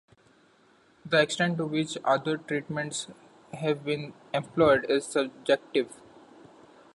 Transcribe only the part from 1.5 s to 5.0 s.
to which other treatments have been employed